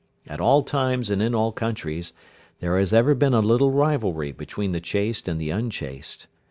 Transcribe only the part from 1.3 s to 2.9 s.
all countries, there